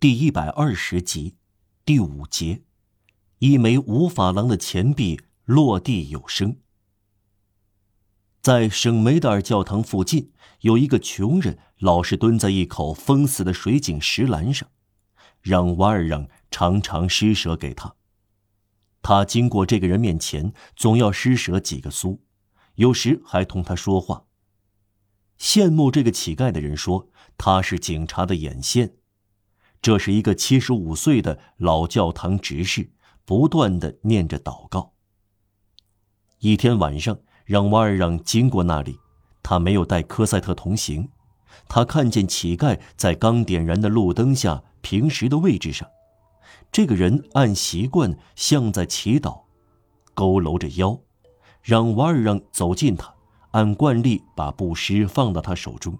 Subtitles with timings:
[0.00, 1.36] 第一百二十集，
[1.84, 2.62] 第五节，
[3.38, 6.56] 一枚五法郎的钱币落地有声。
[8.40, 14.70] 在圣梅德尔教堂附近，有一个穷人，老是蹲在一口封死的水井石栏上，
[15.42, 17.94] 让瓦尔让常常施舍给他。
[19.02, 22.22] 他经过这个人面前，总要施舍几个苏，
[22.76, 24.24] 有时还同他说话。
[25.38, 28.94] 羡慕这个乞丐的人说，他是警察的眼线。
[29.82, 32.90] 这是一个七十五岁的老教堂执事，
[33.24, 34.92] 不断的念着祷告。
[36.40, 38.98] 一天晚上，让瓦尔让经过那里，
[39.42, 41.08] 他没有带科赛特同行。
[41.68, 45.88] 他看见乞丐在刚点燃的路灯下平时的位置上，
[46.70, 49.42] 这个人按习惯像在祈祷，
[50.14, 51.00] 佝偻着腰。
[51.62, 53.14] 让瓦尔让走近他，
[53.50, 55.98] 按惯例把布施放到他手中。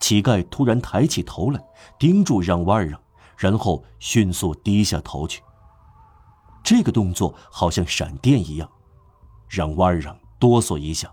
[0.00, 1.62] 乞丐突然抬起头来，
[1.98, 3.00] 盯住让瓦尔让，
[3.36, 5.42] 然后迅速低下头去。
[6.62, 8.70] 这个动作好像闪电一样，
[9.48, 11.10] 让瓦尔让哆嗦一下。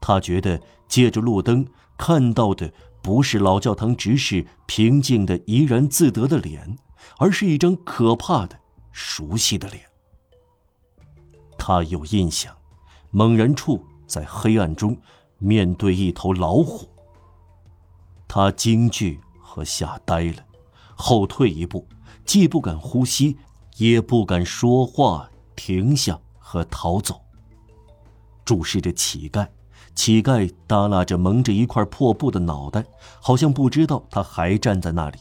[0.00, 1.66] 他觉得借着路灯
[1.98, 2.72] 看到的
[3.02, 6.76] 不是老教堂执事平静的怡然自得的脸，
[7.18, 8.58] 而是一张可怕的、
[8.92, 9.84] 熟悉的脸。
[11.58, 12.56] 他有印象，
[13.10, 14.96] 猛然处在黑暗中
[15.38, 16.89] 面对一头老虎。
[18.32, 20.36] 他惊惧和吓呆了，
[20.94, 21.84] 后退一步，
[22.24, 23.36] 既不敢呼吸，
[23.76, 27.20] 也不敢说话，停下和逃走。
[28.44, 29.48] 注视着乞丐，
[29.96, 32.84] 乞丐耷拉着蒙着一块破布的脑袋，
[33.20, 35.18] 好像不知道他还站在那里。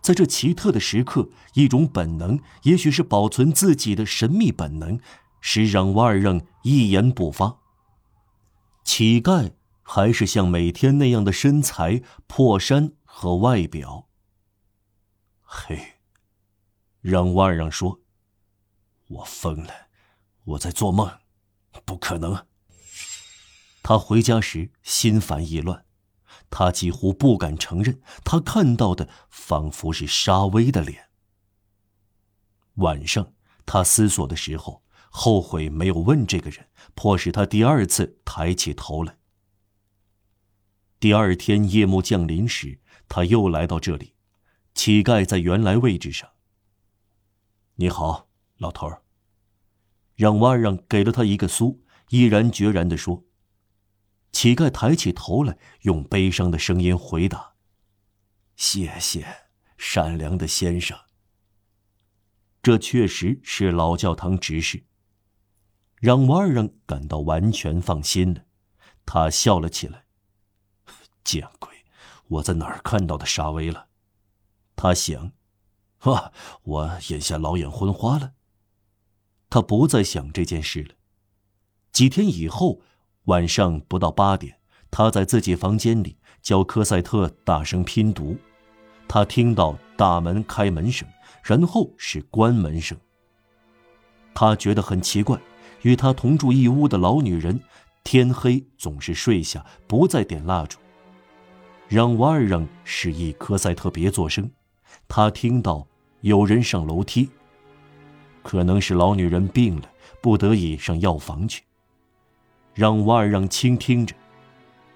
[0.00, 4.98] 在这奇特的时刻，一种本能，也许是保存自己的神秘本能，
[5.42, 7.58] 使让瓦尔让一言不发。
[8.82, 9.50] 乞丐。
[9.92, 14.08] 还是像每天那样的身材、破衫和外表。
[15.42, 15.94] 嘿，
[17.00, 18.00] 让瓦尔让说
[19.10, 19.88] ：“我疯了，
[20.44, 21.10] 我在做梦，
[21.84, 22.46] 不可能。”
[23.82, 25.84] 他回家时心烦意乱，
[26.50, 31.10] 他几乎不敢承认他看到的仿佛是沙威的脸。
[32.74, 33.34] 晚上，
[33.66, 39.16] 他思索的时候，后悔没有问这个人，迫使他第二次抬起头来。
[41.00, 42.78] 第二天夜幕降临时，
[43.08, 44.12] 他又来到这里。
[44.74, 46.28] 乞丐在原来位置上。
[47.76, 48.28] 你好，
[48.58, 49.02] 老头儿。
[50.14, 53.24] 让瓦让给了他一个苏，毅然决然地说。
[54.30, 57.54] 乞丐抬起头来，用悲伤的声音回答
[58.54, 59.26] ：“谢谢，
[59.78, 60.98] 善良的先生。”
[62.62, 64.84] 这确实是老教堂执事。
[65.96, 68.44] 让瓦让感到完全放心了，
[69.06, 70.04] 他笑了起来。
[71.24, 71.70] 见鬼！
[72.28, 73.86] 我在哪儿看到的沙威了？
[74.76, 75.32] 他想，
[75.98, 76.32] 啊，
[76.62, 78.32] 我眼下老眼昏花了。
[79.48, 80.94] 他不再想这件事了。
[81.92, 82.80] 几天以后，
[83.24, 84.60] 晚上不到八点，
[84.90, 88.36] 他在自己房间里教科赛特大声拼读。
[89.08, 91.08] 他听到大门开门声，
[91.42, 92.96] 然后是关门声。
[94.32, 95.36] 他觉得很奇怪，
[95.82, 97.60] 与他同住一屋的老女人，
[98.04, 100.78] 天黑总是睡下，不再点蜡烛。
[101.90, 104.48] 让瓦尔让示意科赛特别作声，
[105.08, 105.84] 他听到
[106.20, 107.28] 有人上楼梯。
[108.44, 109.90] 可能是老女人病了，
[110.22, 111.64] 不得已上药房去。
[112.74, 114.14] 让瓦尔让倾听着，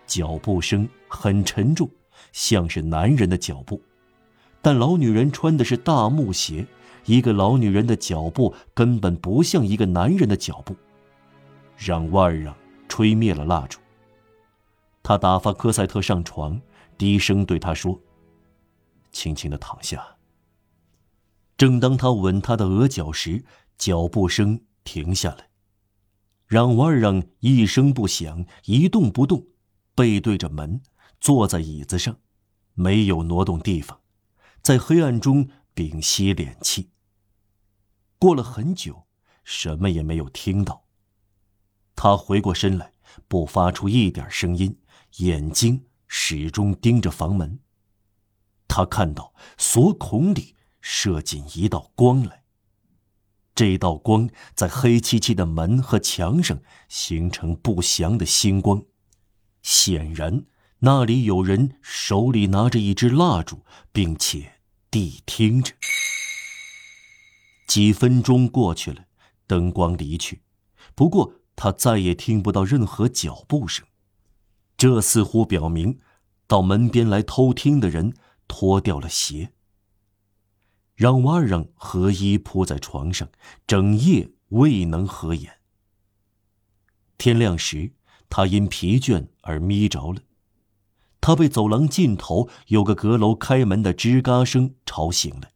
[0.06, 1.90] 脚步声很沉重，
[2.30, 3.82] 像是男人的脚步，
[4.62, 6.64] 但老女人穿的是大木鞋，
[7.06, 10.76] 一个老女人的脚步根本不像一个男人的脚步。
[11.76, 12.54] 让瓦尔让
[12.88, 13.80] 吹灭了蜡烛，
[15.04, 16.60] 他打发科赛特上床。
[16.96, 18.00] 低声对他说
[19.10, 20.16] ：“轻轻的躺下。”
[21.58, 23.44] 正当他吻她的额角时，
[23.76, 25.48] 脚步声停下来。
[26.46, 29.44] 让瓦尔让一声不响，一动不动，
[29.96, 30.80] 背对着门，
[31.20, 32.16] 坐在椅子上，
[32.74, 34.00] 没有挪动地方，
[34.62, 36.90] 在黑暗中屏息敛气。
[38.20, 39.06] 过了很久，
[39.42, 40.84] 什么也没有听到。
[41.96, 42.92] 他回过身来，
[43.26, 44.78] 不发出一点声音，
[45.16, 45.86] 眼睛。
[46.16, 47.58] 始终盯着房门。
[48.68, 52.44] 他看到锁孔里射进一道光来。
[53.52, 58.84] 这道光在黑漆漆的门和墙上形成不祥的星光，
[59.62, 60.44] 显然
[60.78, 64.60] 那里有人手里拿着一支蜡烛，并且
[64.92, 65.74] 谛听着。
[67.66, 69.06] 几分钟过去了，
[69.48, 70.42] 灯光离去，
[70.94, 73.84] 不过他再也听不到任何脚步声。
[74.76, 76.00] 这似乎表明，
[76.46, 78.14] 到门边来偷听的人
[78.48, 79.52] 脱掉了鞋。
[80.94, 83.28] 让瓦尔让合衣扑在床上，
[83.66, 85.58] 整夜未能合眼。
[87.18, 87.92] 天亮时，
[88.28, 90.20] 他因疲倦而眯着了。
[91.20, 95.50] 他被走廊尽头有个阁楼开门的吱嘎声吵醒了，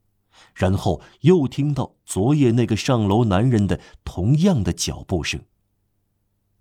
[0.55, 5.45] 然后又听到昨夜那个上楼男人的同样的脚步声。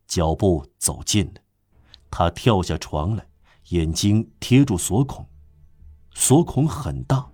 [0.07, 1.42] 脚步走近了，
[2.09, 3.27] 他跳下床来，
[3.69, 5.27] 眼睛贴住锁孔，
[6.13, 7.30] 锁孔很大，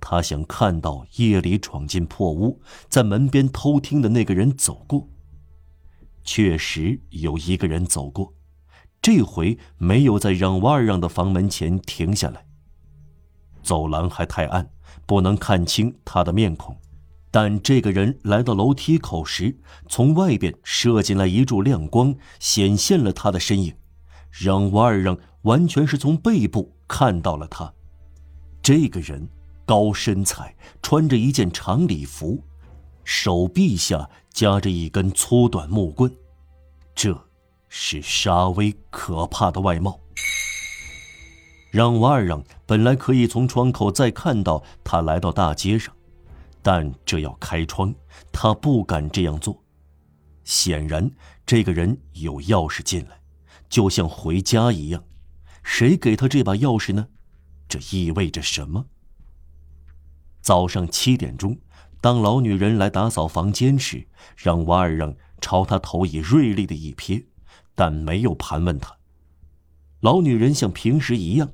[0.00, 5.08] 他想看到夜里闯进破屋，在门边偷听的那个人走过。
[6.22, 8.34] 确实有一个人走过。
[9.02, 12.44] 这回没有在让瓦尔让的房门前停下来。
[13.62, 14.70] 走廊还太暗，
[15.06, 16.76] 不能看清他的面孔，
[17.30, 19.58] 但这个人来到楼梯口时，
[19.88, 23.74] 从外边射进来一柱亮光，显现了他的身影。
[24.30, 27.72] 让瓦尔让完全是从背部看到了他。
[28.62, 29.28] 这个人
[29.64, 32.42] 高身材，穿着一件长礼服，
[33.04, 36.14] 手臂下夹着一根粗短木棍，
[36.94, 37.26] 这。
[37.72, 40.00] 是沙威可怕的外貌。
[41.70, 45.94] 让瓦尔让本来可以从窗口再看到他来到大街上，
[46.62, 47.94] 但这要开窗，
[48.32, 49.56] 他不敢这样做。
[50.42, 51.08] 显然，
[51.46, 53.19] 这个人有钥匙进来，
[53.70, 55.04] 就像回家一样。
[55.62, 57.08] 谁给他这把钥匙呢？
[57.66, 58.84] 这意味着什么？
[60.42, 61.58] 早上七点钟，
[62.02, 64.06] 当老女人来打扫房间时，
[64.36, 67.24] 让瓦尔让朝他投以锐利的一瞥。
[67.74, 68.98] 但没有盘问他。
[70.00, 71.52] 老女人像平时一样，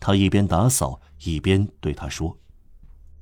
[0.00, 2.38] 她一边打扫一边对他说：“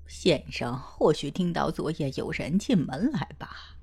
[0.06, 3.76] 先生，或许听到昨夜有人进门来吧。”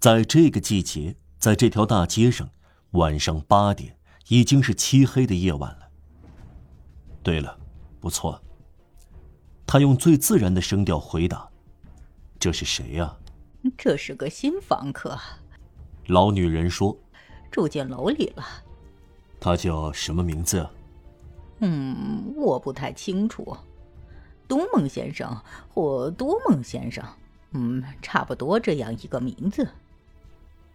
[0.00, 2.50] 在这个季节，在这条大街上，
[2.92, 3.98] 晚上八点
[4.28, 5.88] 已经是漆黑的夜晚了。
[7.22, 7.58] 对了，
[8.00, 8.42] 不错。
[9.66, 11.48] 他用最自然的声调回答
[12.40, 13.16] ：“这是谁呀
[13.76, 15.18] ？”“这是个新房客。”
[16.08, 16.96] 老女人说。
[17.50, 18.42] 住进楼里了，
[19.38, 20.66] 他叫什么名字？
[21.58, 23.54] 嗯，我不太清楚，
[24.48, 27.04] 多梦先生或多梦先生，
[27.50, 29.68] 嗯，差不多这样一个名字。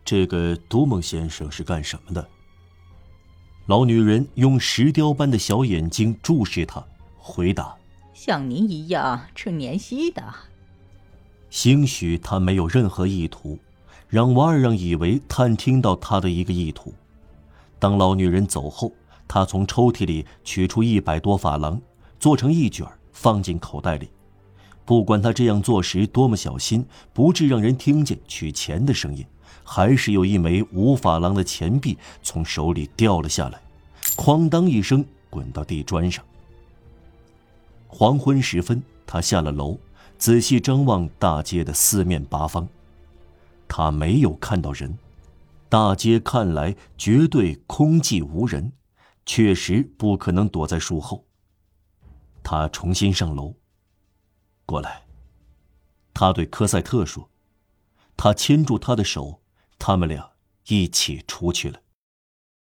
[0.07, 2.25] 这个多梦先生是干什么的？
[3.65, 6.81] 老女人用石雕般的小眼睛注视他，
[7.17, 7.75] 回答
[8.15, 10.23] ：“像您一样吃年息的。”
[11.51, 13.59] 兴许他没有任何意图。
[14.07, 16.93] 让瓦尔让以为探听到他的一个意图。
[17.77, 18.93] 当老女人走后，
[19.27, 21.81] 他从抽屉里取出一百多法郎，
[22.17, 24.09] 做成一卷放进口袋里。
[24.85, 29.25] 不管他这样做时多么小心，不致让人听见取钱的声音，
[29.69, 33.61] 还是有一枚五法郎的钱币从手里掉了下来，
[34.15, 36.23] 哐当一声滚到地砖上。
[37.85, 39.77] 黄昏时分，他下了楼，
[40.17, 42.65] 仔细张望大街的四面八方。
[43.67, 44.97] 他没有看到人，
[45.67, 48.71] 大街看来绝对空寂无人，
[49.25, 51.25] 确实不可能躲在树后。
[52.41, 53.53] 他重新上楼，
[54.65, 55.03] 过来。
[56.13, 57.29] 他对科赛特说，
[58.15, 59.41] 他牵住他的手，
[59.79, 60.31] 他们俩
[60.67, 61.81] 一起出去了。